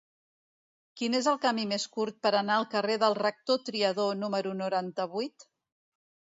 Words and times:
Quin 1.01 1.17
és 1.19 1.29
el 1.31 1.37
camí 1.43 1.65
més 1.73 1.85
curt 1.97 2.17
per 2.25 2.33
anar 2.39 2.57
al 2.63 2.67
carrer 2.73 2.97
del 3.05 3.19
Rector 3.21 3.63
Triadó 3.69 4.09
número 4.25 4.59
noranta-vuit? 4.67 5.51